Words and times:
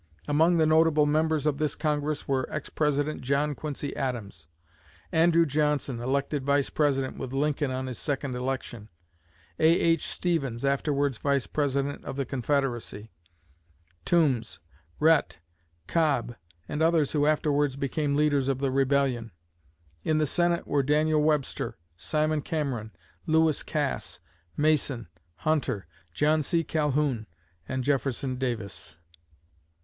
Among 0.27 0.57
the 0.57 0.65
notable 0.65 1.05
members 1.05 1.45
of 1.45 1.59
this 1.59 1.75
Congress 1.75 2.27
were 2.27 2.51
ex 2.51 2.69
president 2.71 3.21
John 3.21 3.53
Quincy 3.53 3.95
Adams; 3.95 4.47
Andrew 5.11 5.45
Johnson, 5.45 5.99
elected 5.99 6.43
Vice 6.43 6.71
President 6.71 7.17
with 7.19 7.31
Lincoln 7.31 7.69
on 7.69 7.85
his 7.85 7.99
second 7.99 8.35
election; 8.35 8.89
A.H. 9.59 10.07
Stephens, 10.07 10.65
afterwards 10.65 11.19
Vice 11.19 11.45
President 11.45 12.03
of 12.03 12.15
the 12.15 12.25
Confederacy; 12.25 13.11
Toombs, 14.03 14.57
Rhett, 14.99 15.37
Cobb, 15.85 16.35
and 16.67 16.81
others 16.81 17.11
who 17.11 17.27
afterwards 17.27 17.75
became 17.75 18.15
leaders 18.15 18.47
of 18.47 18.57
the 18.57 18.71
Rebellion. 18.71 19.29
In 20.03 20.17
the 20.17 20.25
Senate 20.25 20.65
were 20.65 20.81
Daniel 20.81 21.21
Webster, 21.21 21.77
Simon 21.95 22.41
Cameron, 22.41 22.89
Lewis 23.27 23.61
Cass, 23.61 24.19
Mason, 24.57 25.09
Hunter, 25.35 25.85
John 26.11 26.41
C. 26.41 26.63
Calhoun, 26.63 27.27
and 27.69 27.83
Jefferson 27.83 28.37
Davis. 28.37 28.97